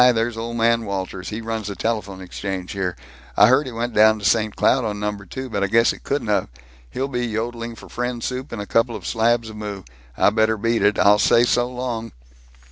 [0.15, 2.95] there's Old Man Walters, he runs the telephone exchange here,
[3.37, 4.55] I heard he went down to St.
[4.55, 6.47] Cloud on Number 2, but I guess he couldn't of,
[6.89, 9.83] he'll be yodeling for friend soup and a couple slabs of moo,
[10.17, 12.13] I better beat it, I'll say so, so long."